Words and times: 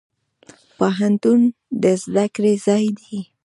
پوهنتون 0.77 1.41
د 1.83 1.83
زده 2.03 2.25
کړي 2.35 2.53
ځای 2.65 2.85
دی. 2.99 3.19